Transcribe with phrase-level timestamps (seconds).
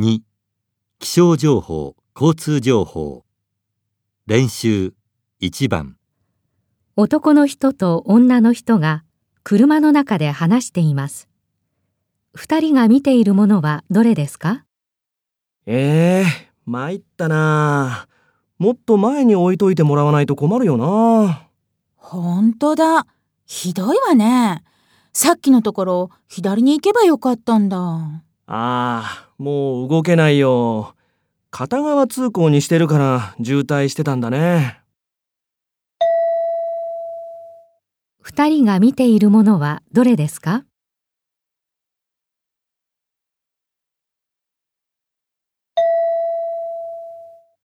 [0.00, 0.20] 2
[0.98, 3.26] 気象情報交通情報
[4.26, 4.94] 練習
[5.42, 5.98] 1番
[6.96, 9.04] 男の人と女の人が
[9.42, 11.28] 車の中で話しています。
[12.32, 14.64] 二人が見ているものはどれですか？
[15.66, 18.08] ええ参ったな
[18.56, 21.46] もっと前に置いといてもらわないと困るよな
[21.96, 23.06] ほんとだ。
[23.44, 24.64] ひどいわね。
[25.12, 28.22] さっきのところ左に行けばよかったんだ。
[28.52, 30.96] ああ、もう動けないよ。
[31.52, 34.80] 片側通行にしてるから渋滞してたんだね。
[38.20, 40.64] 二人が見ているものはどれですか？